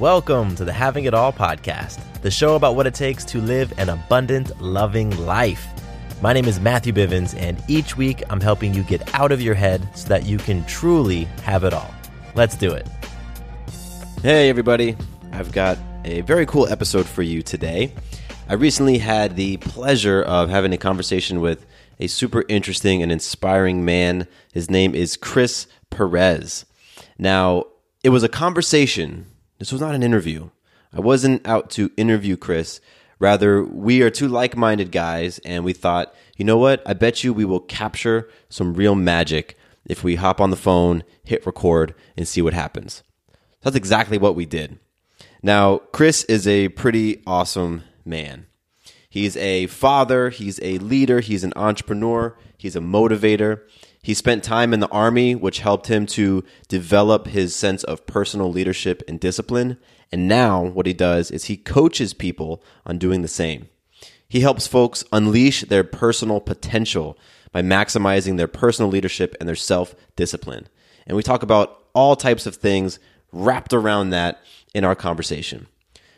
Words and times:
Welcome 0.00 0.56
to 0.56 0.64
the 0.64 0.72
Having 0.72 1.04
It 1.04 1.14
All 1.14 1.32
podcast, 1.32 2.00
the 2.20 2.30
show 2.30 2.56
about 2.56 2.74
what 2.74 2.88
it 2.88 2.94
takes 2.94 3.24
to 3.26 3.40
live 3.40 3.72
an 3.78 3.90
abundant, 3.90 4.60
loving 4.60 5.16
life. 5.24 5.68
My 6.20 6.32
name 6.32 6.46
is 6.46 6.58
Matthew 6.58 6.92
Bivens, 6.92 7.32
and 7.40 7.62
each 7.68 7.96
week 7.96 8.20
I'm 8.28 8.40
helping 8.40 8.74
you 8.74 8.82
get 8.82 9.14
out 9.14 9.30
of 9.30 9.40
your 9.40 9.54
head 9.54 9.86
so 9.96 10.08
that 10.08 10.26
you 10.26 10.38
can 10.38 10.64
truly 10.64 11.26
have 11.44 11.62
it 11.62 11.72
all. 11.72 11.94
Let's 12.34 12.56
do 12.56 12.72
it. 12.72 12.88
Hey, 14.20 14.48
everybody. 14.48 14.96
I've 15.30 15.52
got 15.52 15.78
a 16.04 16.22
very 16.22 16.44
cool 16.44 16.66
episode 16.66 17.06
for 17.06 17.22
you 17.22 17.40
today. 17.40 17.94
I 18.48 18.54
recently 18.54 18.98
had 18.98 19.36
the 19.36 19.58
pleasure 19.58 20.22
of 20.22 20.50
having 20.50 20.72
a 20.72 20.78
conversation 20.78 21.40
with 21.40 21.64
a 22.00 22.08
super 22.08 22.44
interesting 22.48 23.00
and 23.00 23.12
inspiring 23.12 23.84
man. 23.84 24.26
His 24.52 24.68
name 24.68 24.92
is 24.96 25.16
Chris 25.16 25.68
Perez. 25.90 26.64
Now, 27.16 27.66
it 28.02 28.08
was 28.08 28.24
a 28.24 28.28
conversation. 28.28 29.26
This 29.64 29.72
was 29.72 29.80
not 29.80 29.94
an 29.94 30.02
interview. 30.02 30.50
I 30.92 31.00
wasn't 31.00 31.48
out 31.48 31.70
to 31.70 31.90
interview 31.96 32.36
Chris. 32.36 32.82
Rather, 33.18 33.64
we 33.64 34.02
are 34.02 34.10
two 34.10 34.28
like 34.28 34.58
minded 34.58 34.92
guys, 34.92 35.38
and 35.38 35.64
we 35.64 35.72
thought, 35.72 36.14
you 36.36 36.44
know 36.44 36.58
what? 36.58 36.82
I 36.84 36.92
bet 36.92 37.24
you 37.24 37.32
we 37.32 37.46
will 37.46 37.60
capture 37.60 38.28
some 38.50 38.74
real 38.74 38.94
magic 38.94 39.56
if 39.86 40.04
we 40.04 40.16
hop 40.16 40.38
on 40.38 40.50
the 40.50 40.56
phone, 40.58 41.02
hit 41.24 41.46
record, 41.46 41.94
and 42.14 42.28
see 42.28 42.42
what 42.42 42.52
happens. 42.52 43.02
That's 43.62 43.74
exactly 43.74 44.18
what 44.18 44.36
we 44.36 44.44
did. 44.44 44.78
Now, 45.42 45.78
Chris 45.78 46.24
is 46.24 46.46
a 46.46 46.68
pretty 46.68 47.22
awesome 47.26 47.84
man. 48.04 48.44
He's 49.08 49.34
a 49.38 49.66
father, 49.68 50.28
he's 50.28 50.60
a 50.62 50.76
leader, 50.76 51.20
he's 51.20 51.42
an 51.42 51.54
entrepreneur, 51.56 52.36
he's 52.58 52.76
a 52.76 52.80
motivator. 52.80 53.62
He 54.04 54.12
spent 54.12 54.44
time 54.44 54.74
in 54.74 54.80
the 54.80 54.88
army, 54.90 55.34
which 55.34 55.60
helped 55.60 55.86
him 55.86 56.04
to 56.08 56.44
develop 56.68 57.26
his 57.26 57.56
sense 57.56 57.82
of 57.84 58.06
personal 58.06 58.52
leadership 58.52 59.02
and 59.08 59.18
discipline. 59.18 59.78
And 60.12 60.28
now, 60.28 60.62
what 60.62 60.84
he 60.84 60.92
does 60.92 61.30
is 61.30 61.44
he 61.44 61.56
coaches 61.56 62.12
people 62.12 62.62
on 62.84 62.98
doing 62.98 63.22
the 63.22 63.28
same. 63.28 63.70
He 64.28 64.40
helps 64.40 64.66
folks 64.66 65.04
unleash 65.10 65.62
their 65.62 65.84
personal 65.84 66.42
potential 66.42 67.16
by 67.50 67.62
maximizing 67.62 68.36
their 68.36 68.46
personal 68.46 68.90
leadership 68.90 69.34
and 69.40 69.48
their 69.48 69.56
self 69.56 69.94
discipline. 70.16 70.68
And 71.06 71.16
we 71.16 71.22
talk 71.22 71.42
about 71.42 71.82
all 71.94 72.14
types 72.14 72.44
of 72.44 72.56
things 72.56 72.98
wrapped 73.32 73.72
around 73.72 74.10
that 74.10 74.42
in 74.74 74.84
our 74.84 74.94
conversation. 74.94 75.66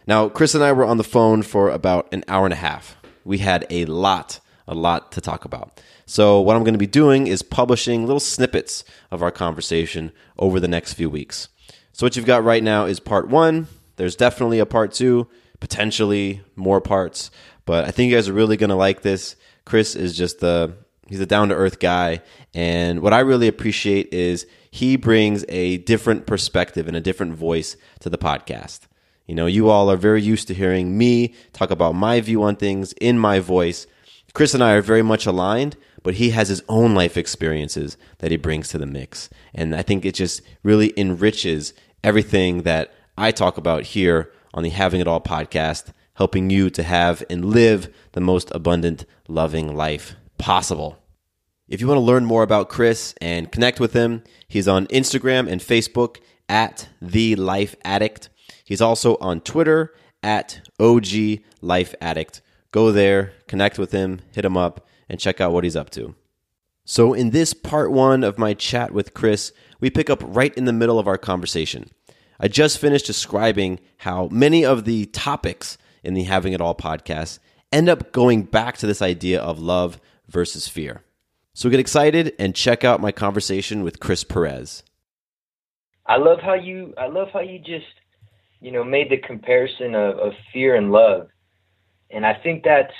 Now, 0.09 0.29
Chris 0.29 0.57
and 0.57 0.65
I 0.65 0.73
were 0.73 0.85
on 0.85 0.97
the 0.97 1.05
phone 1.05 1.43
for 1.43 1.71
about 1.71 2.13
an 2.13 2.25
hour 2.27 2.47
and 2.47 2.53
a 2.53 2.57
half. 2.57 2.97
We 3.25 3.39
had 3.39 3.65
a 3.71 3.85
lot, 3.85 4.41
a 4.69 4.75
lot 4.75 5.13
to 5.13 5.21
talk 5.21 5.45
about. 5.45 5.81
So, 6.07 6.41
what 6.41 6.57
I'm 6.57 6.63
going 6.63 6.75
to 6.75 6.79
be 6.79 6.87
doing 6.87 7.27
is 7.27 7.43
publishing 7.43 8.07
little 8.07 8.21
snippets 8.21 8.85
of 9.11 9.23
our 9.23 9.31
conversation 9.31 10.13
over 10.39 10.61
the 10.61 10.69
next 10.69 10.95
few 10.95 11.11
weeks. 11.11 11.49
So, 11.93 12.07
what 12.07 12.17
you've 12.17 12.27
got 12.27 12.45
right 12.45 12.63
now 12.63 12.87
is 12.87 13.01
part 13.01 13.29
one. 13.29 13.69
There's 13.97 14.17
definitely 14.17 14.59
a 14.59 14.67
part 14.67 14.93
two, 14.93 15.29
potentially 15.61 16.43
more 16.55 16.81
parts, 16.81 17.31
but 17.65 17.85
I 17.85 17.91
think 17.91 18.11
you 18.11 18.17
guys 18.17 18.29
are 18.29 18.35
really 18.35 18.57
going 18.57 18.71
to 18.71 18.77
like 18.77 19.03
this. 19.03 19.37
Chris 19.65 19.97
is 19.97 20.17
just 20.17 20.41
the 20.41 20.75
he's 21.09 21.21
a 21.21 21.27
down 21.27 21.49
to 21.49 21.55
earth 21.55 21.79
guy, 21.79 22.21
and 22.55 23.01
what 23.01 23.13
I 23.13 23.21
really 23.21 23.49
appreciate 23.49 24.13
is 24.13 24.47
he 24.71 24.97
brings 24.97 25.45
a 25.49 25.79
different 25.79 26.27
perspective 26.27 26.87
and 26.87 26.97
a 26.97 27.01
different 27.01 27.35
voice 27.35 27.77
to 28.01 28.11
the 28.11 28.19
podcast. 28.19 28.81
You 29.27 29.35
know, 29.35 29.47
you 29.47 29.71
all 29.71 29.91
are 29.91 29.97
very 29.97 30.23
used 30.23 30.49
to 30.49 30.55
hearing 30.55 30.97
me 30.97 31.35
talk 31.53 31.71
about 31.71 31.95
my 31.95 32.21
view 32.21 32.43
on 32.43 32.57
things 32.57 32.93
in 32.93 33.19
my 33.19 33.41
voice. 33.41 33.87
Chris 34.37 34.53
and 34.53 34.63
I 34.63 34.75
are 34.75 34.83
very 34.83 35.01
much 35.01 35.25
aligned, 35.25 35.79
but 36.03 36.17
he 36.17 36.29
has 36.29 36.51
his 36.51 36.63
own 36.69 36.95
life 36.95 37.17
experiences 37.17 37.97
that 38.19 38.31
he 38.31 38.37
brings 38.37 38.69
to 38.69 38.77
the 38.77 38.85
mix. 38.85 39.31
And 39.55 39.75
I 39.75 39.81
think 39.81 40.05
it 40.05 40.15
just 40.15 40.43
really 40.63 40.93
enriches 40.95 41.73
everything 42.05 42.61
that 42.65 42.93
I 43.17 43.31
talk 43.31 43.57
about 43.57 43.85
here 43.85 44.31
on 44.53 44.63
the 44.63 44.69
Having 44.69 45.01
It 45.01 45.09
All 45.09 45.23
podcast, 45.23 45.87
helping 46.17 46.51
you 46.51 46.69
to 46.69 46.83
have 46.83 47.25
and 47.31 47.47
live 47.47 47.89
the 48.13 48.21
most 48.21 48.51
abundant, 48.55 49.07
loving 49.27 49.75
life 49.75 50.17
possible. 50.37 50.99
If 51.67 51.81
you 51.81 51.89
want 51.89 51.97
to 51.97 52.03
learn 52.03 52.27
more 52.27 52.43
about 52.43 52.69
Chris 52.69 53.15
and 53.23 53.51
connect 53.51 53.81
with 53.81 53.95
him, 53.95 54.23
he's 54.49 54.69
on 54.69 54.87
Instagram 54.89 55.49
and 55.51 55.63
Facebook 55.63 56.19
at 56.47 56.91
The 57.01 57.37
Life 57.37 57.75
Addict. 57.87 58.29
He's 58.65 58.83
also 58.83 59.17
on 59.17 59.41
Twitter 59.41 59.95
at 60.23 60.61
OG 60.79 61.39
Life 61.63 61.95
Addict. 62.03 62.43
Go 62.71 62.93
there, 62.93 63.33
connect 63.49 63.79
with 63.79 63.93
him, 63.93 64.21
hit 64.33 64.45
him 64.45 64.57
up, 64.57 64.87
and 65.09 65.21
check 65.21 65.41
out 65.41 65.53
what 65.53 65.65
he's 65.65 65.77
up 65.77 65.91
to. 65.91 66.15
So, 66.85 67.15
in 67.15 67.31
this 67.31 67.53
part 67.53 67.91
one 67.91 68.23
of 68.23 68.39
my 68.39 68.55
chat 68.55 68.93
with 68.93 69.15
Chris, 69.15 69.53
we 69.81 69.91
pick 69.91 70.09
up 70.09 70.23
right 70.25 70.55
in 70.55 70.67
the 70.67 70.73
middle 70.73 70.99
of 70.99 71.09
our 71.09 71.19
conversation. 71.19 71.91
I 72.39 72.49
just 72.49 72.79
finished 72.79 73.07
describing 73.07 73.81
how 73.99 74.29
many 74.29 74.65
of 74.65 74.85
the 74.85 75.07
topics 75.07 75.79
in 76.05 76.15
the 76.15 76.25
Having 76.25 76.53
It 76.53 76.61
All 76.61 76.75
podcast 76.75 77.39
end 77.73 77.89
up 77.89 78.13
going 78.13 78.43
back 78.45 78.77
to 78.79 78.87
this 78.87 79.03
idea 79.03 79.41
of 79.41 79.59
love 79.59 80.01
versus 80.29 80.69
fear. 80.69 81.03
So 81.55 81.71
get 81.71 81.81
excited 81.81 82.35
and 82.39 82.55
check 82.55 82.85
out 82.85 83.01
my 83.01 83.13
conversation 83.13 83.83
with 83.83 83.99
Chris 83.99 84.23
Perez. 84.23 84.83
I 86.07 86.19
love 86.19 86.39
how 86.41 86.55
you 86.55 86.95
I 86.97 87.09
love 87.09 87.29
how 87.33 87.41
you 87.41 87.59
just 87.59 87.87
you 88.61 88.71
know 88.71 88.85
made 88.85 89.11
the 89.11 89.17
comparison 89.17 89.95
of, 89.95 90.19
of 90.19 90.33
fear 90.53 90.77
and 90.77 90.93
love. 90.93 91.29
And 92.17 92.27
I 92.27 92.35
think 92.35 92.65
that's 92.65 92.93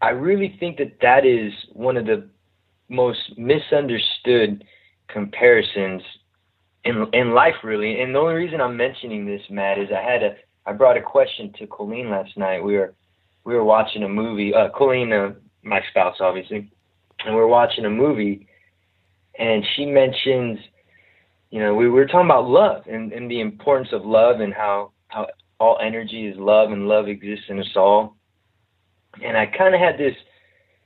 I 0.00 0.10
really 0.10 0.56
think 0.60 0.76
that 0.78 0.98
that 1.02 1.26
is 1.26 1.52
one 1.72 1.96
of 1.96 2.06
the 2.06 2.28
most 2.88 3.36
misunderstood 3.36 4.64
comparisons 5.08 6.02
in 6.84 7.06
in 7.12 7.32
life 7.32 7.56
really. 7.64 8.00
And 8.00 8.14
the 8.14 8.20
only 8.20 8.34
reason 8.34 8.60
I'm 8.60 8.76
mentioning 8.76 9.26
this, 9.26 9.42
Matt, 9.50 9.78
is 9.78 9.88
I 9.90 10.02
had 10.02 10.22
a 10.22 10.36
I 10.66 10.72
brought 10.72 10.96
a 10.96 11.02
question 11.02 11.52
to 11.58 11.66
Colleen 11.66 12.10
last 12.10 12.36
night. 12.36 12.62
We 12.62 12.76
were 12.76 12.94
we 13.44 13.54
were 13.54 13.64
watching 13.64 14.04
a 14.04 14.08
movie. 14.08 14.54
Uh, 14.54 14.68
Colleen, 14.68 15.12
uh, 15.12 15.32
my 15.64 15.80
spouse, 15.90 16.18
obviously 16.20 16.70
and 17.24 17.34
we're 17.34 17.46
watching 17.46 17.84
a 17.84 17.90
movie, 17.90 18.46
and 19.38 19.64
she 19.74 19.86
mentions, 19.86 20.58
you 21.50 21.60
know, 21.60 21.74
we 21.74 21.88
were 21.88 22.06
talking 22.06 22.26
about 22.26 22.48
love 22.48 22.84
and, 22.86 23.12
and 23.12 23.30
the 23.30 23.40
importance 23.40 23.88
of 23.92 24.04
love 24.04 24.40
and 24.40 24.52
how 24.52 24.92
how 25.08 25.26
all 25.60 25.78
energy 25.82 26.26
is 26.26 26.36
love 26.36 26.70
and 26.70 26.88
love 26.88 27.08
exists 27.08 27.46
in 27.48 27.58
us 27.58 27.76
all. 27.76 28.16
And 29.22 29.36
I 29.36 29.46
kind 29.46 29.74
of 29.74 29.80
had 29.80 29.98
this 29.98 30.14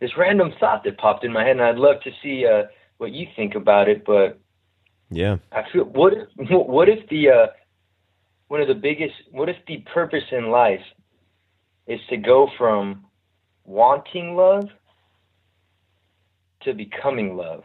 this 0.00 0.16
random 0.16 0.52
thought 0.58 0.82
that 0.84 0.98
popped 0.98 1.24
in 1.24 1.32
my 1.32 1.44
head, 1.44 1.52
and 1.52 1.62
I'd 1.62 1.76
love 1.76 2.00
to 2.02 2.10
see 2.22 2.46
uh, 2.46 2.64
what 2.98 3.12
you 3.12 3.26
think 3.36 3.54
about 3.54 3.88
it. 3.88 4.04
But 4.04 4.40
yeah, 5.10 5.36
I 5.52 5.62
feel 5.72 5.84
what 5.84 6.14
if 6.14 6.28
what 6.50 6.88
if 6.88 7.08
the 7.08 7.30
uh, 7.30 7.46
one 8.48 8.60
of 8.60 8.68
the 8.68 8.74
biggest 8.74 9.14
what 9.30 9.48
if 9.48 9.56
the 9.66 9.84
purpose 9.92 10.24
in 10.30 10.50
life 10.50 10.84
is 11.86 12.00
to 12.10 12.16
go 12.16 12.48
from 12.56 13.04
wanting 13.64 14.36
love 14.36 14.68
to 16.62 16.74
becoming 16.74 17.36
love. 17.36 17.64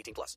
18 0.00 0.14
plus. 0.14 0.36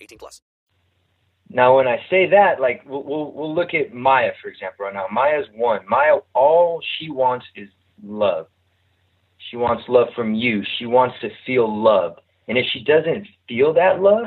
18 0.00 0.18
plus. 0.18 0.40
Now, 1.52 1.76
when 1.76 1.88
I 1.88 1.98
say 2.08 2.30
that, 2.30 2.60
like 2.60 2.82
we'll, 2.86 3.02
we'll 3.02 3.32
we'll 3.32 3.54
look 3.54 3.74
at 3.74 3.92
Maya 3.92 4.30
for 4.40 4.48
example. 4.48 4.84
Right 4.84 4.94
now, 4.94 5.06
Maya's 5.12 5.46
one. 5.54 5.80
Maya, 5.88 6.18
all 6.34 6.80
she 6.98 7.10
wants 7.10 7.44
is 7.56 7.68
love. 8.02 8.46
She 9.50 9.56
wants 9.56 9.82
love 9.88 10.08
from 10.14 10.34
you. 10.34 10.62
She 10.78 10.86
wants 10.86 11.16
to 11.22 11.28
feel 11.44 11.82
love. 11.82 12.16
And 12.46 12.56
if 12.56 12.66
she 12.72 12.84
doesn't 12.84 13.26
feel 13.48 13.72
that 13.74 14.00
love, 14.00 14.26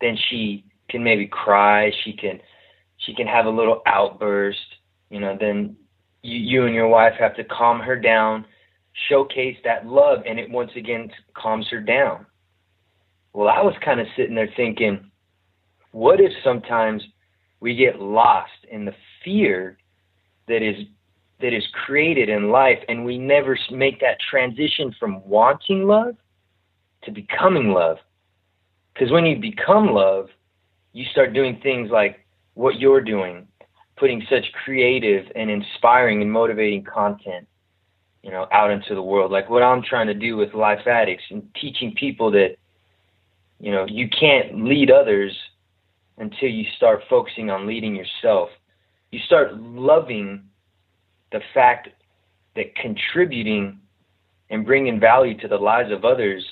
then 0.00 0.16
she 0.30 0.64
can 0.88 1.04
maybe 1.04 1.26
cry. 1.26 1.90
She 2.04 2.14
can 2.14 2.40
she 2.98 3.14
can 3.14 3.26
have 3.26 3.46
a 3.46 3.50
little 3.50 3.82
outburst. 3.86 4.58
You 5.10 5.20
know, 5.20 5.36
then 5.38 5.76
you, 6.22 6.38
you 6.38 6.66
and 6.66 6.74
your 6.74 6.88
wife 6.88 7.14
have 7.18 7.36
to 7.36 7.44
calm 7.44 7.80
her 7.80 7.96
down, 7.96 8.46
showcase 9.08 9.56
that 9.64 9.86
love, 9.86 10.20
and 10.26 10.38
it 10.38 10.50
once 10.50 10.70
again 10.76 11.10
calms 11.34 11.66
her 11.70 11.80
down. 11.80 12.24
Well, 13.34 13.48
I 13.48 13.60
was 13.60 13.74
kind 13.84 14.00
of 14.00 14.06
sitting 14.16 14.36
there 14.36 14.48
thinking, 14.56 15.10
what 15.90 16.20
if 16.20 16.32
sometimes 16.42 17.02
we 17.60 17.74
get 17.74 18.00
lost 18.00 18.52
in 18.70 18.84
the 18.84 18.94
fear 19.24 19.76
that 20.48 20.62
is 20.62 20.86
that 21.40 21.52
is 21.52 21.64
created 21.84 22.28
in 22.28 22.50
life 22.50 22.78
and 22.88 23.04
we 23.04 23.18
never 23.18 23.58
make 23.70 24.00
that 24.00 24.18
transition 24.30 24.94
from 24.98 25.26
wanting 25.28 25.84
love 25.86 26.16
to 27.02 27.10
becoming 27.10 27.72
love? 27.72 27.98
Because 28.92 29.10
when 29.10 29.26
you 29.26 29.36
become 29.36 29.92
love 29.92 30.28
you 30.92 31.04
start 31.10 31.34
doing 31.34 31.58
things 31.62 31.90
like 31.90 32.24
what 32.54 32.78
you're 32.78 33.00
doing 33.00 33.46
putting 33.96 34.24
such 34.30 34.44
creative 34.64 35.26
and 35.34 35.50
inspiring 35.50 36.22
and 36.22 36.30
motivating 36.30 36.84
content 36.84 37.46
you 38.22 38.30
know 38.30 38.46
out 38.52 38.70
into 38.70 38.94
the 38.94 39.02
world. 39.02 39.30
Like 39.30 39.50
what 39.50 39.62
I'm 39.62 39.82
trying 39.82 40.06
to 40.06 40.14
do 40.14 40.36
with 40.36 40.54
life 40.54 40.86
addicts 40.86 41.24
and 41.30 41.42
teaching 41.60 41.94
people 41.98 42.30
that 42.30 42.56
you 43.64 43.72
know 43.72 43.84
you 43.88 44.08
can't 44.08 44.64
lead 44.64 44.90
others 44.90 45.32
until 46.18 46.48
you 46.48 46.64
start 46.76 47.00
focusing 47.08 47.50
on 47.50 47.66
leading 47.66 47.94
yourself 47.94 48.48
you 49.10 49.20
start 49.26 49.56
loving 49.60 50.42
the 51.32 51.40
fact 51.52 51.88
that 52.56 52.74
contributing 52.76 53.78
and 54.50 54.64
bringing 54.66 55.00
value 55.00 55.36
to 55.38 55.48
the 55.48 55.56
lives 55.56 55.90
of 55.92 56.04
others 56.04 56.44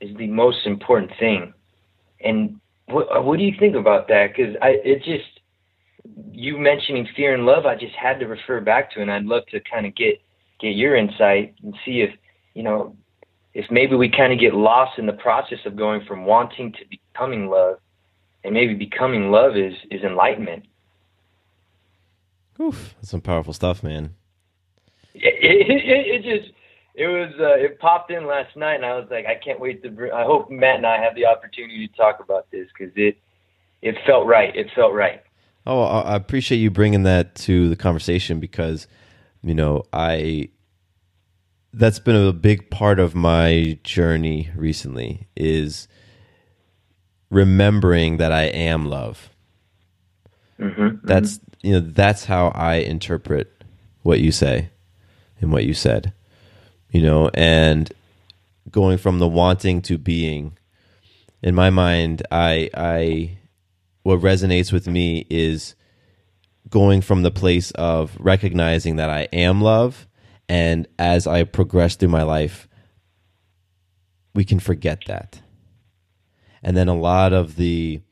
is 0.00 0.16
the 0.16 0.26
most 0.26 0.66
important 0.66 1.10
thing. 1.18 1.52
And 2.20 2.60
what, 2.86 3.24
what 3.24 3.38
do 3.38 3.44
you 3.44 3.54
think 3.58 3.74
about 3.76 4.08
that? 4.08 4.28
Because 4.28 4.54
I, 4.62 4.76
it 4.84 4.98
just 4.98 5.40
you 6.30 6.58
mentioning 6.58 7.08
fear 7.16 7.34
and 7.34 7.46
love, 7.46 7.66
I 7.66 7.74
just 7.74 7.94
had 7.94 8.20
to 8.20 8.26
refer 8.26 8.60
back 8.60 8.92
to, 8.92 9.02
and 9.02 9.10
I'd 9.10 9.24
love 9.24 9.44
to 9.50 9.60
kind 9.60 9.86
of 9.86 9.94
get 9.94 10.20
get 10.60 10.74
your 10.74 10.96
insight 10.96 11.54
and 11.62 11.74
see 11.84 12.00
if 12.00 12.10
you 12.54 12.62
know 12.62 12.96
if 13.56 13.70
maybe 13.70 13.96
we 13.96 14.10
kind 14.10 14.34
of 14.34 14.38
get 14.38 14.52
lost 14.54 14.98
in 14.98 15.06
the 15.06 15.14
process 15.14 15.60
of 15.64 15.76
going 15.76 16.04
from 16.04 16.26
wanting 16.26 16.72
to 16.72 16.78
becoming 16.90 17.48
love, 17.48 17.78
and 18.44 18.52
maybe 18.52 18.74
becoming 18.74 19.30
love 19.30 19.56
is 19.56 19.72
is 19.90 20.02
enlightenment. 20.02 20.66
Oof, 22.60 22.94
that's 22.96 23.10
some 23.10 23.22
powerful 23.22 23.54
stuff, 23.54 23.82
man. 23.82 24.14
It, 25.18 25.34
it, 25.42 25.70
it, 25.70 26.06
it 26.06 26.40
just 26.40 26.52
it 26.94 27.06
was 27.06 27.32
uh, 27.40 27.54
it 27.54 27.78
popped 27.78 28.10
in 28.10 28.26
last 28.26 28.54
night, 28.54 28.74
and 28.74 28.84
I 28.84 28.96
was 28.98 29.08
like, 29.10 29.24
I 29.24 29.34
can't 29.42 29.58
wait 29.58 29.82
to. 29.82 29.88
Bring, 29.88 30.12
I 30.12 30.24
hope 30.24 30.50
Matt 30.50 30.76
and 30.76 30.86
I 30.86 31.02
have 31.02 31.14
the 31.14 31.24
opportunity 31.24 31.88
to 31.88 31.96
talk 31.96 32.20
about 32.20 32.50
this 32.50 32.68
because 32.76 32.92
it 32.96 33.16
it 33.80 33.96
felt 34.04 34.26
right. 34.26 34.54
It 34.54 34.66
felt 34.74 34.92
right. 34.92 35.22
Oh, 35.66 35.82
I 35.82 36.16
appreciate 36.16 36.58
you 36.58 36.70
bringing 36.70 37.04
that 37.04 37.34
to 37.46 37.70
the 37.70 37.76
conversation 37.76 38.38
because 38.38 38.86
you 39.42 39.54
know 39.54 39.84
I 39.94 40.50
that's 41.76 41.98
been 41.98 42.16
a 42.16 42.32
big 42.32 42.70
part 42.70 42.98
of 42.98 43.14
my 43.14 43.78
journey 43.84 44.50
recently 44.56 45.28
is 45.36 45.86
remembering 47.30 48.16
that 48.16 48.32
I 48.32 48.44
am 48.44 48.86
love. 48.86 49.28
Mm-hmm, 50.58 51.06
that's 51.06 51.38
you 51.62 51.74
know 51.74 51.80
that's 51.80 52.24
how 52.24 52.48
I 52.48 52.76
interpret 52.76 53.62
what 54.02 54.20
you 54.20 54.32
say 54.32 54.70
and 55.38 55.52
what 55.52 55.64
you 55.64 55.74
said. 55.74 56.14
You 56.90 57.02
know, 57.02 57.30
and 57.34 57.92
going 58.70 58.96
from 58.96 59.18
the 59.18 59.28
wanting 59.28 59.82
to 59.82 59.98
being. 59.98 60.56
In 61.42 61.54
my 61.54 61.68
mind, 61.68 62.22
I 62.30 62.70
I 62.74 63.38
what 64.02 64.20
resonates 64.20 64.72
with 64.72 64.88
me 64.88 65.26
is 65.28 65.74
going 66.70 67.02
from 67.02 67.22
the 67.22 67.30
place 67.30 67.70
of 67.72 68.16
recognizing 68.18 68.96
that 68.96 69.10
I 69.10 69.28
am 69.30 69.60
love 69.60 70.06
and 70.48 70.86
as 70.98 71.26
I 71.26 71.44
progress 71.44 71.96
through 71.96 72.08
my 72.08 72.22
life 72.22 72.68
we 74.36 74.44
can 74.44 74.60
forget 74.60 75.02
that. 75.06 75.40
And 76.62 76.76
then 76.76 76.88
a 76.88 76.94
lot 76.94 77.32
of 77.32 77.56
the 77.56 78.02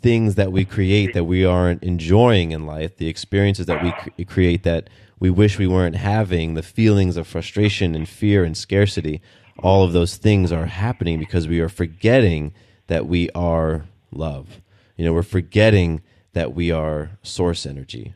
things 0.00 0.36
that 0.36 0.52
we 0.52 0.64
create 0.64 1.12
that 1.14 1.24
we 1.24 1.44
aren't 1.44 1.82
enjoying 1.82 2.52
in 2.52 2.64
life, 2.64 2.96
the 2.96 3.08
experiences 3.08 3.66
that 3.66 3.82
we 3.82 3.90
cre- 3.90 4.32
create 4.32 4.62
that 4.62 4.88
we 5.18 5.30
wish 5.30 5.58
we 5.58 5.66
weren't 5.66 5.96
having, 5.96 6.54
the 6.54 6.62
feelings 6.62 7.16
of 7.16 7.26
frustration 7.26 7.94
and 7.94 8.08
fear 8.08 8.44
and 8.44 8.56
scarcity, 8.56 9.20
all 9.58 9.82
of 9.82 9.92
those 9.92 10.16
things 10.16 10.52
are 10.52 10.66
happening 10.66 11.18
because 11.18 11.48
we 11.48 11.58
are 11.58 11.68
forgetting 11.68 12.52
that 12.86 13.06
we 13.06 13.30
are 13.30 13.86
love. 14.12 14.60
You 14.96 15.04
know, 15.04 15.12
we're 15.12 15.22
forgetting 15.22 16.02
that 16.34 16.54
we 16.54 16.70
are 16.70 17.10
source 17.22 17.66
energy. 17.66 18.14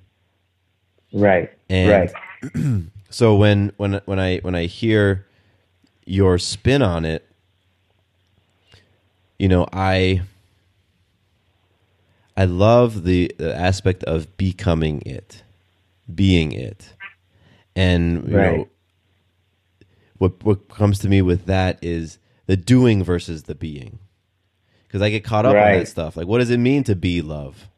Right. 1.13 1.51
And 1.69 2.13
right. 2.55 2.85
so 3.11 3.37
when 3.37 3.73
when 3.77 4.01
when 4.07 4.19
I 4.19 4.39
when 4.39 4.55
I 4.55 4.67
hear 4.67 5.27
your 6.07 6.39
spin 6.39 6.83
on 6.83 7.05
it, 7.05 7.27
you 9.39 9.49
know, 9.49 9.67
I 9.73 10.23
I 12.37 12.45
love 12.45 13.05
the, 13.05 13.35
the 13.39 13.55
aspect 13.55 14.05
of 14.05 14.37
becoming 14.37 15.03
it, 15.05 15.43
being 16.15 16.53
it, 16.53 16.95
and 17.77 18.29
you 18.29 18.37
Right. 18.37 18.59
know, 18.59 18.69
what 20.19 20.43
what 20.45 20.69
comes 20.69 20.99
to 21.01 21.09
me 21.09 21.23
with 21.23 21.47
that 21.47 21.79
is 21.83 22.19
the 22.47 22.57
doing 22.57 23.03
versus 23.03 23.45
the 23.45 23.55
being, 23.55 23.99
because 24.87 25.03
I 25.03 25.11
get 25.11 25.25
caught 25.25 25.47
up 25.47 25.55
on 25.57 25.63
Right. 25.63 25.79
that 25.81 25.89
stuff. 25.89 26.17
Like, 26.17 26.27
what 26.27 26.39
does 26.39 26.51
it 26.51 26.59
mean 26.59 26.85
to 26.85 26.95
be 26.95 27.23
love? 27.23 27.70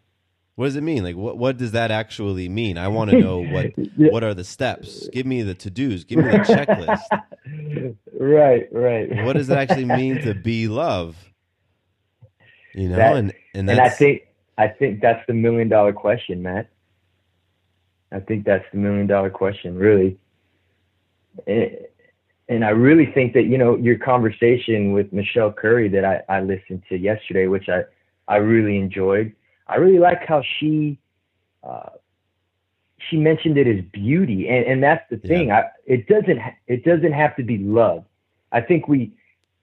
What 0.54 0.66
does 0.66 0.76
it 0.76 0.82
mean? 0.82 1.02
Like, 1.02 1.16
what 1.16 1.38
what 1.38 1.56
does 1.56 1.72
that 1.72 1.90
actually 1.90 2.48
mean? 2.48 2.76
I 2.76 2.88
want 2.88 3.10
to 3.10 3.18
know 3.18 3.38
what 3.50 3.72
what 3.96 4.22
are 4.22 4.34
the 4.34 4.44
steps. 4.44 5.08
Give 5.12 5.24
me 5.26 5.42
the 5.42 5.54
to 5.54 5.70
dos. 5.70 6.04
Give 6.04 6.18
me 6.18 6.24
the 6.30 6.38
checklist. 6.38 7.96
right. 8.20 8.68
Right. 8.72 9.24
What 9.24 9.34
does 9.36 9.48
it 9.48 9.56
actually 9.56 9.84
mean 10.02 10.20
to 10.22 10.34
be 10.34 10.68
love? 10.68 11.16
You 12.74 12.88
know, 12.90 12.96
That- 12.96 13.16
and 13.16 13.32
and 13.54 13.70
and 13.70 13.80
I 13.80 13.88
think 13.88 14.22
I 14.58 14.68
think 14.68 15.00
that's 15.00 15.24
the 15.26 15.34
million 15.34 15.68
dollar 15.68 15.92
question, 15.92 16.42
Matt. 16.42 16.68
I 18.12 18.20
think 18.20 18.44
that's 18.44 18.64
the 18.72 18.78
million 18.78 19.06
dollar 19.06 19.30
question, 19.30 19.74
really. 19.76 20.18
And, 21.46 21.70
and 22.48 22.64
I 22.64 22.70
really 22.70 23.06
think 23.06 23.32
that 23.32 23.44
you 23.44 23.56
know 23.56 23.76
your 23.76 23.96
conversation 23.96 24.92
with 24.92 25.10
Michelle 25.14 25.50
Curry 25.52 25.88
that 25.88 26.04
I, 26.04 26.20
I 26.28 26.40
listened 26.42 26.82
to 26.90 26.96
yesterday, 26.98 27.46
which 27.46 27.68
I 27.70 27.84
I 28.28 28.36
really 28.36 28.76
enjoyed. 28.76 29.34
I 29.66 29.76
really 29.76 29.98
like 29.98 30.26
how 30.26 30.42
she 30.58 30.98
uh, 31.62 31.90
she 33.08 33.16
mentioned 33.16 33.58
it 33.58 33.66
as 33.66 33.84
beauty, 33.92 34.48
and 34.48 34.64
and 34.66 34.82
that's 34.82 35.08
the 35.10 35.16
thing. 35.16 35.50
I 35.50 35.64
it 35.86 36.06
doesn't 36.06 36.38
it 36.66 36.84
doesn't 36.84 37.12
have 37.12 37.36
to 37.36 37.42
be 37.42 37.58
love. 37.58 38.04
I 38.52 38.60
think 38.60 38.88
we 38.88 39.12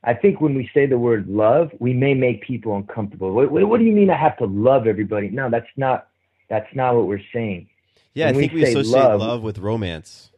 I 0.03 0.13
think 0.13 0.39
when 0.41 0.55
we 0.55 0.69
say 0.73 0.85
the 0.85 0.97
word 0.97 1.27
love, 1.27 1.71
we 1.79 1.93
may 1.93 2.13
make 2.13 2.41
people 2.41 2.75
uncomfortable. 2.75 3.33
What, 3.33 3.51
what, 3.51 3.79
do 3.79 3.85
you 3.85 3.91
mean 3.91 4.09
I 4.09 4.17
have 4.17 4.37
to 4.37 4.45
love 4.45 4.87
everybody? 4.87 5.29
No, 5.29 5.49
that's 5.49 5.67
not 5.75 6.07
that's 6.49 6.73
not 6.73 6.95
what 6.95 7.07
we're 7.07 7.21
saying. 7.33 7.67
Yeah, 8.13 8.27
When 8.27 8.35
I 8.35 8.39
think 8.39 8.53
we, 8.53 8.63
say 8.63 8.71
associate 8.71 8.91
love, 8.91 9.19
love- 9.19 9.43
with 9.43 9.59
romance. 9.59 10.31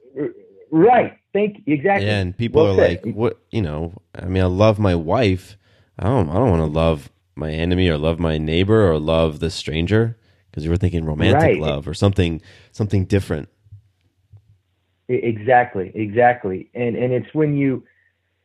Right. 0.71 1.17
Thank. 1.33 1.63
Exactly. 1.67 2.09
And 2.09 2.35
people 2.37 2.63
Well 2.63 2.73
are 2.73 2.87
said. 2.87 3.05
like, 3.05 3.15
"What? 3.15 3.39
You 3.51 3.61
know? 3.61 3.93
I 4.15 4.25
mean, 4.25 4.43
I 4.43 4.47
love 4.47 4.79
my 4.79 4.95
wife. 4.95 5.57
I 5.97 6.05
don't. 6.05 6.29
I 6.29 6.33
don't 6.33 6.49
want 6.49 6.61
to 6.61 6.65
love 6.65 7.09
my 7.35 7.51
enemy 7.51 7.89
or 7.89 7.97
love 7.97 8.19
my 8.19 8.37
neighbor 8.37 8.89
or 8.89 8.99
love 8.99 9.39
the 9.39 9.49
stranger 9.49 10.17
because 10.49 10.63
you 10.63 10.69
were 10.69 10.77
thinking 10.77 11.05
romantic 11.05 11.41
Right. 11.41 11.59
love 11.59 11.87
or 11.87 11.93
something 11.93 12.41
something 12.71 13.05
different. 13.05 13.49
Exactly, 15.07 15.91
exactly. 15.93 16.69
And 16.73 16.95
and 16.95 17.13
it's 17.13 17.33
when 17.33 17.57
you 17.57 17.83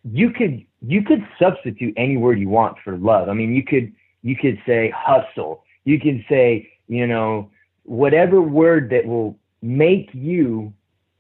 you 0.04 0.30
could 0.30 0.64
you 0.82 1.02
could 1.02 1.26
substitute 1.38 1.94
any 1.96 2.16
word 2.16 2.38
you 2.38 2.48
want 2.48 2.76
for 2.84 2.96
love. 2.96 3.28
I 3.28 3.34
mean, 3.34 3.54
you 3.54 3.62
could 3.64 3.92
you 4.22 4.36
could 4.36 4.60
say 4.66 4.92
hustle. 4.94 5.64
You 5.84 6.00
could 6.00 6.24
say, 6.28 6.68
you 6.88 7.06
know, 7.06 7.50
whatever 7.84 8.40
word 8.40 8.90
that 8.90 9.06
will 9.06 9.38
make 9.62 10.10
you 10.12 10.72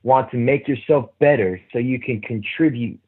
want 0.02 0.30
to 0.30 0.36
make 0.36 0.68
yourself 0.68 1.10
better 1.18 1.60
so 1.72 1.78
you 1.78 1.98
can 2.00 2.20
contribute 2.20 2.98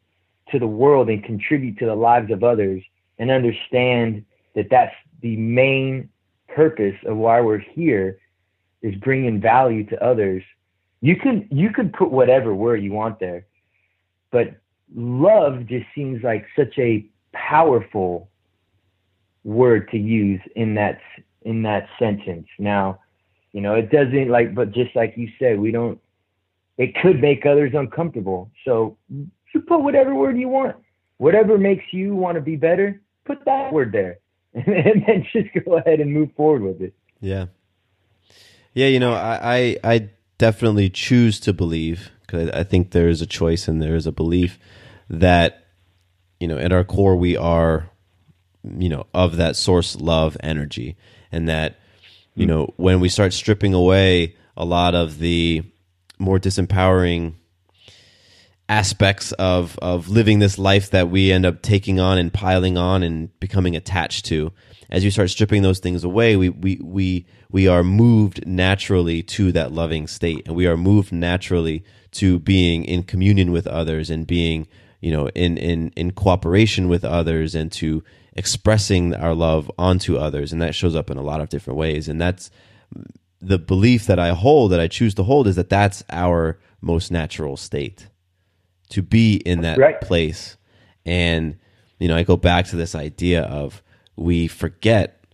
to 0.50 0.58
the 0.58 0.66
world 0.66 1.08
and 1.08 1.22
contribute 1.24 1.78
to 1.78 1.86
the 1.86 1.94
lives 1.94 2.30
of 2.30 2.42
others 2.42 2.82
and 3.18 3.30
understand 3.30 4.24
that 4.58 4.68
that's 4.70 4.94
the 5.22 5.36
main 5.36 6.08
purpose 6.48 6.96
of 7.06 7.16
why 7.16 7.40
we're 7.40 7.58
here 7.58 8.18
is 8.82 8.92
bringing 8.96 9.40
value 9.40 9.84
to 9.84 10.04
others. 10.04 10.42
You 11.00 11.14
can 11.14 11.46
you 11.52 11.70
could 11.70 11.92
put 11.92 12.10
whatever 12.10 12.52
word 12.52 12.82
you 12.82 12.92
want 12.92 13.20
there 13.20 13.46
but 14.32 14.56
love 14.92 15.64
just 15.66 15.86
seems 15.94 16.24
like 16.24 16.44
such 16.56 16.76
a 16.78 17.06
powerful 17.32 18.28
word 19.44 19.88
to 19.92 19.96
use 19.96 20.40
in 20.56 20.74
that 20.74 20.98
in 21.42 21.62
that 21.62 21.88
sentence. 22.00 22.48
Now 22.58 22.98
you 23.52 23.60
know 23.60 23.74
it 23.74 23.92
doesn't 23.92 24.28
like 24.28 24.56
but 24.56 24.72
just 24.72 24.96
like 24.96 25.14
you 25.16 25.28
said 25.38 25.60
we 25.60 25.70
don't 25.70 26.00
it 26.78 26.96
could 26.96 27.20
make 27.20 27.46
others 27.46 27.74
uncomfortable. 27.74 28.50
So 28.64 28.96
you 29.08 29.60
put 29.68 29.82
whatever 29.82 30.16
word 30.16 30.36
you 30.36 30.48
want. 30.48 30.74
Whatever 31.18 31.58
makes 31.58 31.84
you 31.92 32.16
want 32.16 32.34
to 32.34 32.40
be 32.40 32.56
better 32.56 33.00
put 33.24 33.44
that 33.44 33.72
word 33.72 33.92
there 33.92 34.18
and 34.66 35.04
then 35.06 35.26
just 35.32 35.48
go 35.64 35.76
ahead 35.76 36.00
and 36.00 36.12
move 36.12 36.30
forward 36.36 36.62
with 36.62 36.80
it. 36.80 36.94
Yeah. 37.20 37.46
Yeah, 38.74 38.86
you 38.86 39.00
know, 39.00 39.12
I 39.12 39.76
I, 39.84 39.92
I 39.92 40.08
definitely 40.38 40.90
choose 40.90 41.40
to 41.40 41.52
believe 41.52 42.10
because 42.22 42.50
I 42.50 42.62
think 42.62 42.90
there 42.90 43.08
is 43.08 43.20
a 43.20 43.26
choice 43.26 43.66
and 43.66 43.82
there 43.82 43.96
is 43.96 44.06
a 44.06 44.12
belief 44.12 44.58
that 45.10 45.64
you 46.38 46.46
know 46.46 46.58
at 46.58 46.72
our 46.72 46.84
core 46.84 47.16
we 47.16 47.36
are 47.36 47.90
you 48.62 48.88
know 48.88 49.06
of 49.14 49.36
that 49.36 49.56
source 49.56 49.96
love 49.96 50.36
energy. 50.42 50.96
And 51.30 51.48
that 51.48 51.78
you 52.34 52.44
hmm. 52.44 52.50
know 52.50 52.74
when 52.76 53.00
we 53.00 53.08
start 53.08 53.32
stripping 53.32 53.74
away 53.74 54.36
a 54.56 54.64
lot 54.64 54.94
of 54.94 55.18
the 55.18 55.62
more 56.18 56.38
disempowering 56.38 57.34
aspects 58.68 59.32
of 59.32 59.78
of 59.78 60.08
living 60.08 60.38
this 60.38 60.58
life 60.58 60.90
that 60.90 61.08
we 61.08 61.32
end 61.32 61.46
up 61.46 61.62
taking 61.62 61.98
on 61.98 62.18
and 62.18 62.32
piling 62.32 62.76
on 62.76 63.02
and 63.02 63.38
becoming 63.40 63.74
attached 63.74 64.26
to. 64.26 64.52
As 64.90 65.04
you 65.04 65.10
start 65.10 65.30
stripping 65.30 65.62
those 65.62 65.78
things 65.78 66.04
away 66.04 66.36
we 66.36 66.48
we 66.50 66.80
we 66.82 67.26
we 67.50 67.66
are 67.66 67.82
moved 67.82 68.46
naturally 68.46 69.22
to 69.22 69.52
that 69.52 69.72
loving 69.72 70.06
state. 70.06 70.46
And 70.46 70.54
we 70.54 70.66
are 70.66 70.76
moved 70.76 71.12
naturally 71.12 71.82
to 72.12 72.38
being 72.38 72.84
in 72.84 73.04
communion 73.04 73.52
with 73.52 73.66
others 73.66 74.10
and 74.10 74.26
being 74.26 74.68
you 75.00 75.10
know 75.10 75.28
in 75.30 75.56
in 75.56 75.90
in 75.96 76.10
cooperation 76.10 76.88
with 76.88 77.04
others 77.04 77.54
and 77.54 77.72
to 77.72 78.04
expressing 78.34 79.14
our 79.14 79.34
love 79.34 79.70
onto 79.78 80.16
others. 80.18 80.52
And 80.52 80.60
that 80.60 80.74
shows 80.74 80.94
up 80.94 81.10
in 81.10 81.16
a 81.16 81.22
lot 81.22 81.40
of 81.40 81.48
different 81.48 81.78
ways. 81.78 82.06
And 82.06 82.20
that's 82.20 82.50
the 83.40 83.58
belief 83.58 84.06
that 84.06 84.18
I 84.18 84.30
hold 84.30 84.72
that 84.72 84.80
I 84.80 84.88
choose 84.88 85.14
to 85.14 85.22
hold 85.22 85.46
is 85.46 85.56
that 85.56 85.70
that's 85.70 86.04
our 86.10 86.58
most 86.82 87.10
natural 87.10 87.56
state 87.56 88.08
to 88.90 89.02
be 89.02 89.36
in 89.36 89.60
that 89.62 89.78
Right. 89.78 90.00
place 90.00 90.56
and 91.06 91.56
you 91.98 92.08
know 92.08 92.16
I 92.16 92.22
go 92.22 92.36
back 92.36 92.66
to 92.66 92.76
this 92.76 92.94
idea 92.94 93.42
of 93.42 93.82
we 94.16 94.46
forget 94.48 95.24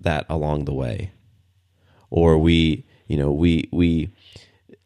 that 0.00 0.26
along 0.28 0.64
the 0.64 0.72
way 0.74 1.12
or 2.10 2.38
we 2.38 2.84
you 3.06 3.16
know 3.16 3.32
we 3.32 3.68
we 3.72 4.10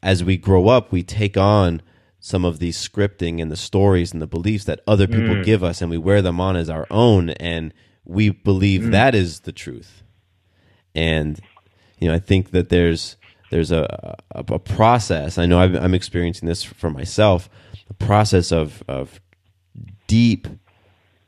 as 0.03 0.23
we 0.23 0.37
grow 0.37 0.69
up 0.69 0.93
we 0.93 1.03
take 1.03 1.37
on 1.37 1.81
some 2.21 2.45
of 2.45 2.59
the 2.59 2.71
scripting 2.71 3.41
and 3.41 3.51
the 3.53 3.57
stories 3.57 4.13
and 4.13 4.21
the 4.21 4.27
beliefs 4.27 4.65
that 4.65 4.81
other 4.87 5.07
people 5.07 5.37
Mm. 5.37 5.45
give 5.45 5.63
us 5.65 5.81
and 5.81 5.91
we 5.91 5.99
wear 5.99 6.21
them 6.23 6.41
on 6.41 6.57
as 6.57 6.69
our 6.69 6.87
own 6.91 7.31
and 7.31 7.73
we 8.05 8.31
believe 8.31 8.83
Mm. 8.83 8.91
that 8.93 9.15
is 9.15 9.41
the 9.41 9.53
truth 9.53 10.03
and 10.95 11.41
you 11.99 12.09
know 12.09 12.15
i 12.15 12.19
think 12.19 12.51
that 12.51 12.69
there's 12.69 13.17
there's 13.51 13.71
a 13.71 14.17
a, 14.31 14.45
a 14.55 14.59
process 14.59 15.39
i 15.39 15.47
know 15.47 15.61
I've, 15.61 15.75
i'm 15.75 15.95
experiencing 15.95 16.49
this 16.49 16.63
for 16.63 16.91
myself 16.91 17.49
a 17.89 17.95
process 17.95 18.53
of 18.53 18.83
of 18.89 19.21
deep 20.07 20.49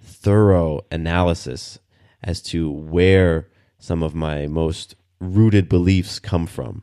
thorough 0.03 0.85
analysis 0.91 1.79
as 2.23 2.43
to 2.43 2.71
where 2.71 3.49
some 3.79 4.03
of 4.03 4.15
my 4.15 4.47
most 4.47 4.95
rooted 5.21 5.69
beliefs 5.69 6.19
come 6.19 6.47
from 6.47 6.83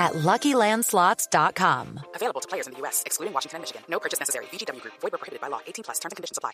at 0.00 0.12
LuckyLandSlots.com. 0.14 2.00
Available 2.14 2.40
to 2.40 2.48
players 2.48 2.66
in 2.66 2.72
the 2.72 2.78
U.S., 2.80 3.02
excluding 3.06 3.34
Washington 3.34 3.56
and 3.56 3.62
Michigan. 3.62 3.82
No 3.88 4.00
purchase 4.00 4.18
necessary. 4.18 4.46
VGW 4.46 4.80
Group. 4.80 4.94
Void 5.00 5.12
where 5.12 5.18
prohibited 5.18 5.40
by 5.40 5.48
law. 5.48 5.60
18 5.66 5.84
plus. 5.84 5.98
Terms 5.98 6.12
and 6.12 6.16
conditions 6.16 6.38
apply. 6.38 6.52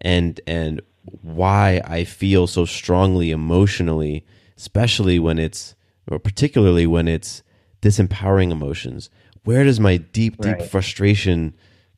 and 0.00 0.40
and 0.46 0.80
why 1.22 1.80
I 1.84 2.04
feel 2.04 2.46
so 2.46 2.64
strongly 2.64 3.30
emotionally, 3.30 4.24
especially 4.56 5.18
when 5.18 5.38
it's 5.38 5.74
or 6.10 6.18
particularly 6.18 6.86
when 6.86 7.08
it's 7.08 7.42
disempowering 7.82 8.50
emotions. 8.52 9.10
Where 9.44 9.64
does 9.64 9.78
my 9.80 9.96
deep, 9.96 10.36
deep 10.40 10.56
Right. 10.58 10.70
frustration 10.70 11.54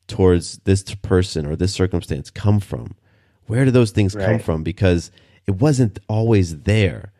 towards 0.07 0.57
this 0.59 0.83
person 0.95 1.45
or 1.45 1.55
this 1.55 1.73
circumstance 1.73 2.29
come 2.31 2.59
from? 2.59 2.95
Where 3.47 3.65
do 3.65 3.71
those 3.71 3.91
things 3.91 4.13
come 4.15 4.39
from? 4.39 4.63
Because 4.63 5.11
it 5.47 5.55
wasn't 5.55 5.99
always 6.07 6.61
there. 6.61 7.11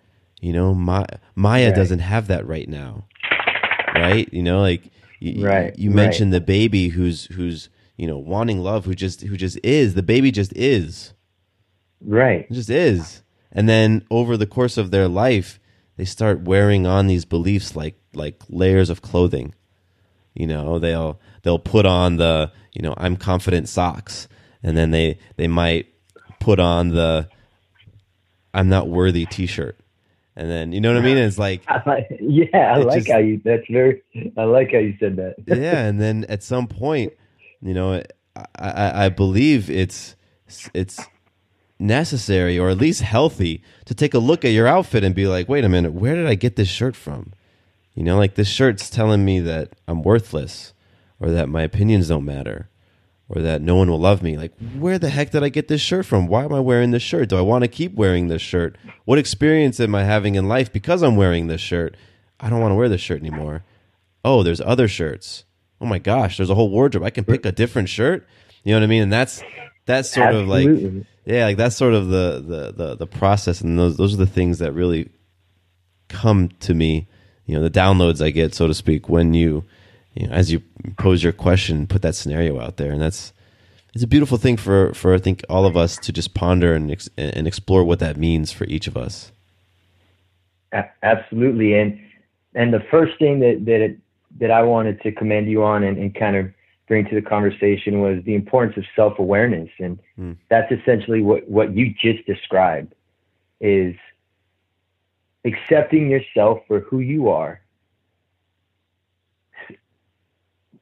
You 0.42 0.54
know, 0.54 0.74
Ma- 0.76 1.06
Maya 1.36 1.68
Right. 1.68 1.76
doesn't 1.76 2.00
have 2.00 2.28
that 2.28 2.46
right 2.48 2.70
now. 2.70 3.06
Right? 4.00 4.34
You 4.34 4.44
know, 4.44 4.62
like 4.62 4.90
you, 5.20 5.46
Right, 5.46 5.78
you 5.78 5.90
right. 5.90 5.96
mentioned 5.96 6.34
the 6.34 6.42
baby 6.42 6.90
who's 6.90 7.26
who's 7.26 7.70
you 7.98 8.08
know 8.08 8.18
wanting 8.18 8.60
love 8.60 8.86
who 8.86 8.96
just 8.96 9.22
who 9.22 9.36
just 9.38 9.60
is. 9.64 9.94
The 9.94 10.04
baby 10.04 10.32
just 10.32 10.54
is. 10.56 11.14
Right. 12.02 12.48
It 12.50 12.54
just 12.54 12.70
is. 12.70 13.22
And 13.52 13.68
then 13.68 14.06
over 14.10 14.38
the 14.38 14.46
course 14.46 14.78
of 14.78 14.92
their 14.92 15.08
life 15.08 15.60
they 15.98 16.06
start 16.06 16.42
wearing 16.42 16.86
on 16.88 17.08
these 17.08 17.26
beliefs 17.26 17.76
like 17.76 17.96
like 18.14 18.42
layers 18.50 18.90
of 18.90 19.02
clothing. 19.02 19.54
You 20.34 20.48
know 20.48 20.80
they'll 20.80 21.20
they'll 21.44 21.60
put 21.60 21.86
on 21.86 22.16
the 22.18 22.52
you 22.74 22.82
know 22.82 22.94
i'm 22.98 23.18
confident 23.18 23.68
socks. 23.68 24.28
And 24.64 24.78
then 24.78 24.92
they 24.92 25.18
they 25.36 25.48
might 25.48 25.88
put 26.40 26.60
on 26.60 26.90
the 26.90 27.28
i'm 28.54 28.70
not 28.70 28.88
worthy 28.88 29.26
t-shirt 29.26 29.78
and 30.40 30.50
then 30.50 30.72
you 30.72 30.80
know 30.80 30.94
what 30.94 31.04
i 31.04 31.06
mean 31.06 31.18
it's 31.18 31.38
like 31.38 31.62
I 31.68 31.82
like, 31.86 32.08
yeah, 32.22 32.74
I 32.74 32.78
like 32.78 33.00
just- 33.00 33.12
how 33.12 33.18
you. 33.20 33.42
That's 33.44 33.68
very. 33.70 34.02
I 34.38 34.44
like 34.46 34.72
how 34.72 34.78
you 34.80 34.96
said 35.00 35.18
that. 35.18 35.36
yeah, 35.48 35.86
and 35.86 36.00
then 36.00 36.26
at 36.30 36.44
some 36.44 36.66
point, 36.68 37.14
you 37.62 37.74
know, 37.74 38.02
I, 38.36 38.46
I, 38.56 39.06
I 39.06 39.10
believe 39.10 39.70
it's 39.70 40.16
it's 40.74 41.00
necessary 41.78 42.58
or 42.58 42.70
at 42.70 42.78
least 42.78 43.02
healthy 43.02 43.64
to 43.86 43.94
take 43.94 44.14
a 44.14 44.20
look 44.20 44.46
at 44.46 44.52
your 44.52 44.68
outfit 44.68 45.04
and 45.04 45.14
be 45.14 45.28
like, 45.28 45.50
wait 45.50 45.66
a 45.66 45.70
minute, 45.70 45.94
where 45.94 46.16
did 46.16 46.26
I 46.28 46.36
get 46.36 46.56
this 46.56 46.70
shirt 46.70 46.96
from? 46.96 47.34
You 47.94 48.04
know, 48.04 48.18
like 48.18 48.36
this 48.36 48.48
shirt's 48.50 48.90
telling 48.90 49.26
me 49.26 49.40
that 49.42 49.74
I'm 49.88 50.04
worthless 50.04 50.74
or 51.20 51.30
that 51.32 51.50
my 51.50 51.64
opinions 51.64 52.08
don't 52.08 52.26
matter 52.26 52.69
or 53.30 53.42
that 53.44 53.62
no 53.62 53.76
one 53.76 53.90
will 53.90 54.00
love 54.00 54.24
me. 54.24 54.38
Like, 54.38 54.58
mm-hmm. 54.58 54.82
where 54.82 54.98
the 54.98 55.10
heck 55.10 55.32
did 55.32 55.44
I 55.44 55.50
get 55.50 55.68
this 55.68 55.82
shirt 55.82 56.06
from? 56.06 56.28
Why 56.28 56.44
am 56.44 56.54
I 56.54 56.60
wearing 56.60 56.92
this 56.92 57.04
shirt? 57.04 57.30
Do 57.30 57.38
I 57.38 57.42
want 57.42 57.64
to 57.64 57.68
keep 57.68 57.94
wearing 57.94 58.28
this 58.28 58.42
shirt? 58.42 58.76
What 59.06 59.20
experience 59.20 59.80
am 59.80 59.94
I 59.94 60.04
having 60.04 60.36
in 60.36 60.48
life 60.48 60.74
because 60.74 61.04
I'm 61.04 61.16
wearing 61.16 61.48
this 61.48 61.62
shirt? 61.62 61.96
I 62.40 62.50
don't 62.50 62.60
want 62.60 62.72
to 62.72 62.76
wear 62.76 62.90
this 62.90 63.02
shirt 63.02 63.20
anymore. 63.20 63.64
Oh, 64.26 64.44
there's 64.44 64.62
other 64.62 64.88
shirts. 64.88 65.46
Oh 65.80 65.86
my 65.86 66.00
gosh, 66.00 66.38
there's 66.38 66.50
a 66.50 66.56
whole 66.56 66.70
wardrobe. 66.70 67.06
I 67.06 67.10
can 67.10 67.24
pick 67.24 67.46
a 67.46 67.52
different 67.52 67.88
shirt. 67.88 68.28
You 68.64 68.74
know 68.74 68.80
what 68.80 68.84
I 68.84 68.88
mean? 68.88 69.04
And 69.04 69.14
that's 69.14 69.42
that's 69.86 70.10
sort 70.10 70.28
Absolutely. 70.28 70.86
of 70.86 70.96
like 70.96 71.06
yeah, 71.26 71.46
like 71.46 71.58
that's 71.58 71.76
sort 71.76 71.94
of 71.94 72.10
the, 72.10 72.44
the 72.46 72.72
the 72.72 72.96
the 72.96 73.08
process 73.08 73.62
and 73.62 73.78
those 73.78 73.96
those 73.98 74.14
are 74.14 74.18
the 74.18 74.28
things 74.28 74.60
that 74.60 74.74
really 74.74 75.10
come 76.10 76.50
to 76.60 76.74
me, 76.74 77.08
you 77.46 77.56
know, 77.56 77.62
the 77.62 77.70
downloads 77.70 78.24
I 78.24 78.32
get, 78.32 78.54
so 78.54 78.68
to 78.68 78.74
speak, 78.74 79.08
when 79.08 79.34
you 79.34 79.64
you 80.16 80.28
know, 80.28 80.34
as 80.34 80.52
you 80.52 80.62
pose 80.98 81.24
your 81.24 81.34
question, 81.34 81.88
put 81.88 82.02
that 82.02 82.16
scenario 82.16 82.60
out 82.60 82.78
there, 82.78 82.92
and 82.92 83.02
that's 83.02 83.34
it's 83.94 84.04
a 84.04 84.08
beautiful 84.08 84.38
thing 84.38 84.58
for 84.58 84.94
for 84.94 85.14
I 85.14 85.18
think 85.20 85.44
all 85.50 85.66
of 85.66 85.76
us 85.78 85.98
to 85.98 86.12
just 86.12 86.34
ponder 86.34 86.74
and 86.74 86.92
ex- 86.92 87.10
and 87.18 87.48
explore 87.48 87.84
what 87.84 88.00
that 88.00 88.18
means 88.18 88.52
for 88.52 88.66
each 88.66 88.88
of 88.88 88.98
us. 88.98 89.32
Absolutely, 91.04 91.74
and 91.80 92.00
and 92.56 92.74
the 92.74 92.82
first 92.92 93.18
thing 93.20 93.40
that 93.40 93.66
that 93.66 93.82
it, 93.82 93.98
that 94.40 94.52
I 94.52 94.62
wanted 94.64 95.02
to 95.02 95.12
commend 95.12 95.50
you 95.50 95.64
on 95.64 95.84
and, 95.84 95.98
and 95.98 96.14
kind 96.14 96.36
of 96.36 96.52
bring 96.88 97.06
to 97.08 97.16
the 97.16 97.22
conversation 97.22 98.02
was 98.02 98.24
the 98.26 98.36
importance 98.36 98.78
of 98.78 98.84
self 98.96 99.20
awareness, 99.20 99.70
and 99.80 100.00
Hmm. 100.16 100.34
that's 100.50 100.72
essentially 100.72 101.22
what 101.22 101.48
what 101.50 101.76
you 101.76 101.94
just 101.94 102.26
described 102.26 102.94
is 103.62 103.96
accepting 105.46 106.10
yourself 106.10 106.60
for 106.68 106.82
who 106.82 107.00
you 107.00 107.30
are, 107.30 107.62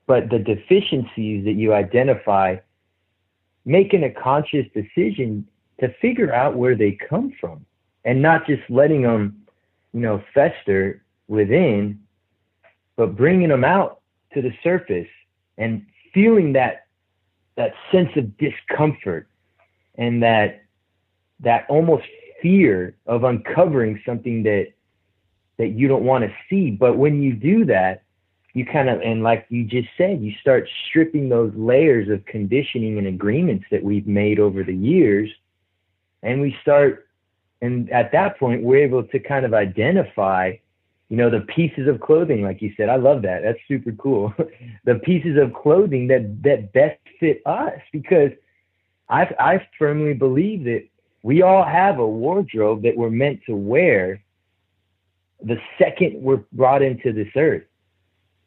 but 0.08 0.30
the 0.30 0.40
deficiencies 0.40 1.46
that 1.46 1.54
you 1.54 1.74
identify, 1.74 2.56
making 3.66 4.04
a 4.04 4.10
conscious 4.10 4.66
decision 4.74 5.48
to 5.80 5.94
figure 6.02 6.34
out 6.34 6.56
where 6.56 6.76
they 6.76 6.98
come 7.10 7.32
from, 7.40 7.66
and 8.06 8.22
not 8.22 8.48
just 8.48 8.64
letting 8.70 9.04
them 9.04 9.48
you 9.94 10.04
know, 10.04 10.24
fester 10.34 11.02
within, 11.28 12.00
but 12.96 13.16
bringing 13.16 13.50
them 13.50 13.64
out 13.64 14.02
to 14.34 14.42
the 14.42 14.54
surface 14.64 15.08
and 15.58 15.86
feeling 16.14 16.54
that 16.54 16.86
that 17.56 17.74
sense 17.92 18.10
of 18.16 18.38
discomfort 18.38 19.28
and 19.96 20.22
that 20.22 20.64
that 21.40 21.66
almost 21.70 22.06
fear 22.42 22.96
of 23.08 23.24
uncovering 23.24 24.00
something 24.06 24.44
that 24.44 24.68
that 25.58 25.70
you 25.70 25.88
don't 25.88 26.04
want 26.04 26.24
to 26.24 26.32
see. 26.50 26.70
But 26.70 26.98
when 26.98 27.22
you 27.24 27.34
do 27.34 27.66
that, 27.66 28.04
you 28.58 28.66
kind 28.66 28.90
of 28.90 29.00
and 29.02 29.22
like 29.22 29.46
you 29.50 29.64
just 29.64 29.88
said, 30.00 30.20
you 30.20 30.34
start 30.42 30.68
stripping 30.90 31.30
those 31.30 31.54
layers 31.56 32.10
of 32.10 32.26
conditioning 32.26 32.98
and 32.98 33.06
agreements 33.06 33.66
that 33.70 33.84
we've 33.84 34.08
made 34.08 34.40
over 34.40 34.64
the 34.64 34.74
years, 34.74 35.30
and 36.24 36.42
we 36.42 36.58
start 36.64 37.08
and 37.62 37.88
at 37.92 38.12
that 38.14 38.40
point 38.40 38.64
we're 38.64 38.84
able 38.84 39.04
to 39.04 39.20
kind 39.20 39.46
of 39.46 39.54
identify 39.54 40.54
you 41.10 41.18
know 41.18 41.30
the 41.30 41.42
pieces 41.42 41.88
of 41.88 42.02
clothing 42.02 42.42
like 42.42 42.60
you 42.64 42.74
said. 42.76 42.90
I 42.90 42.96
love 42.96 43.22
that. 43.22 43.44
That's 43.44 43.60
super 43.68 43.92
cool. 43.92 44.34
The 44.86 44.96
pieces 44.96 45.38
of 45.38 45.54
clothing 45.54 46.08
that 46.08 46.42
that 46.44 46.74
best 46.74 47.00
fit 47.20 47.42
us 47.46 47.80
because 47.92 48.32
i 49.10 49.24
i 49.40 49.68
firmly 49.78 50.14
believe 50.14 50.64
that 50.64 50.84
we 51.22 51.42
all 51.42 51.64
have 51.64 52.00
a 52.00 52.08
wardrobe 52.08 52.84
that 52.84 52.96
we're 52.96 53.10
meant 53.10 53.42
to 53.48 53.56
wear 53.56 54.24
the 55.44 55.58
second 55.78 56.22
we're 56.22 56.44
brought 56.54 56.82
into 56.82 57.12
this 57.12 57.28
earth 57.36 57.64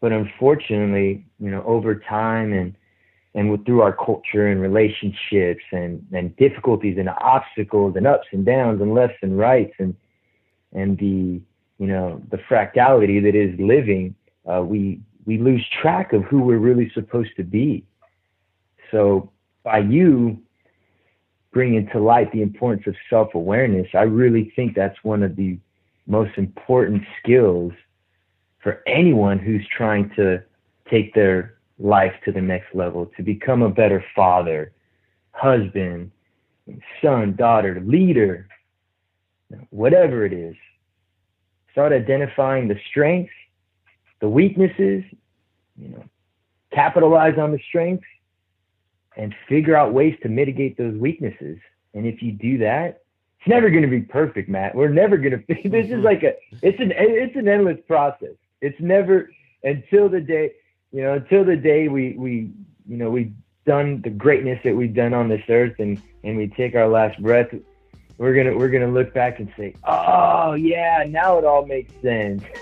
but 0.01 0.13
unfortunately 0.13 1.25
you 1.39 1.51
know 1.51 1.63
over 1.65 1.95
time 1.95 2.53
and 2.53 2.75
and 3.35 3.51
with, 3.51 3.65
through 3.65 3.81
our 3.81 3.93
culture 3.93 4.49
and 4.49 4.61
relationships 4.61 5.63
and, 5.71 6.05
and 6.13 6.37
difficulties 6.37 6.97
and 6.99 7.09
obstacles 7.21 7.95
and 7.97 8.07
ups 8.07 8.27
and 8.33 8.45
downs 8.45 8.81
and 8.81 8.93
lefts 8.93 9.19
and 9.23 9.39
rights 9.39 9.73
and 9.79 9.95
and 10.73 10.99
the 10.99 11.41
you 11.79 11.87
know 11.87 12.23
the 12.31 12.37
fractality 12.37 13.23
that 13.23 13.35
is 13.35 13.59
living, 13.59 14.15
uh, 14.47 14.63
we 14.63 15.01
we 15.25 15.39
lose 15.39 15.65
track 15.81 16.13
of 16.13 16.23
who 16.25 16.43
we're 16.43 16.59
really 16.59 16.91
supposed 16.95 17.31
to 17.37 17.43
be. 17.43 17.85
So 18.91 19.31
by 19.65 19.79
you 19.79 20.39
bringing 21.53 21.89
to 21.89 21.99
light 21.99 22.31
the 22.33 22.43
importance 22.43 22.87
of 22.87 22.95
self 23.09 23.35
awareness, 23.35 23.89
I 23.95 24.03
really 24.03 24.53
think 24.55 24.75
that's 24.75 24.99
one 25.03 25.23
of 25.23 25.37
the 25.37 25.59
most 26.07 26.37
important 26.37 27.03
skills 27.23 27.73
for 28.63 28.83
anyone 28.87 29.39
who's 29.39 29.67
trying 29.77 30.11
to 30.17 30.43
take 30.91 31.15
their 31.15 31.55
life 31.79 32.13
to 32.25 32.33
the 32.33 32.41
next 32.41 32.75
level, 32.75 33.11
to 33.17 33.23
become 33.23 33.63
a 33.63 33.71
better 33.71 34.05
father, 34.15 34.73
husband, 35.33 36.11
son, 37.03 37.35
daughter, 37.37 37.81
leader, 37.85 38.47
whatever 39.71 40.25
it 40.25 40.33
is. 40.33 40.55
Start 41.73 41.93
identifying 41.93 42.69
the 42.69 42.79
strengths, 42.91 43.33
the 44.21 44.29
weaknesses, 44.29 45.05
you 45.77 45.89
know, 45.89 46.05
capitalize 46.73 47.39
on 47.39 47.53
the 47.53 47.61
strengths 47.69 48.07
and 49.17 49.35
figure 49.49 49.77
out 49.77 49.93
ways 49.93 50.17
to 50.23 50.29
mitigate 50.29 50.77
those 50.77 50.97
weaknesses. 50.97 51.59
And 51.95 52.07
if 52.07 52.23
you 52.23 52.33
do 52.33 52.59
that, 52.59 53.03
it's 53.39 53.49
never 53.49 53.71
going 53.71 53.83
to 53.83 53.89
be 53.89 54.01
perfect, 54.01 54.49
Matt. 54.49 54.75
We're 54.75 54.89
never 54.89 55.17
going 55.17 55.45
to. 55.49 55.69
This 55.69 55.87
is 55.87 56.05
like 56.05 56.23
a. 56.23 56.35
It's 56.63 56.79
an. 56.79 56.93
It's 56.95 57.37
an 57.37 57.49
endless 57.49 57.79
process. 57.87 58.35
It's 58.61 58.79
never 58.81 59.31
until 59.63 60.09
the 60.09 60.21
day 60.21 60.53
you 60.93 61.03
know, 61.03 61.15
until 61.15 61.45
the 61.45 61.57
day 61.57 61.89
we, 61.89 62.15
we, 62.19 62.51
you 62.89 62.97
know, 62.97 63.11
we've 63.11 63.33
done 63.65 64.01
the 64.03 64.11
greatness 64.11 64.59
that 64.65 64.75
we've 64.75 64.95
done 64.95 65.15
on 65.15 65.29
this 65.29 65.43
earth 65.49 65.77
and, 65.79 66.03
and 66.25 66.37
we 66.37 66.49
take 66.49 66.75
our 66.75 66.89
last 66.89 67.21
breath, 67.23 67.49
we're 68.19 68.35
going 68.35 68.47
to, 68.47 68.55
we're 68.55 68.71
to 68.71 68.87
look 68.87 69.15
back 69.15 69.39
and 69.39 69.53
say, 69.57 69.75
oh 69.85 70.55
yeah, 70.55 71.05
now 71.09 71.39
it 71.39 71.45
all 71.45 71.67
makes 71.67 71.93
sense. 72.03 72.43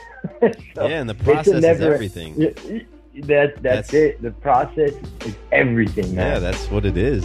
So 0.75 0.87
yeah, 0.87 1.01
and 1.01 1.09
the 1.09 1.15
process 1.15 1.55
is 1.55 1.65
everything. 1.65 2.35
That, 2.39 2.83
that's, 3.23 3.61
that's 3.61 3.95
it. 3.95 4.21
The 4.21 4.33
process 4.33 4.93
is 5.25 5.35
everything, 5.53 6.15
man. 6.15 6.35
Yeah, 6.35 6.39
that's 6.39 6.71
what 6.71 6.85
it 6.85 6.97
is. 6.97 7.25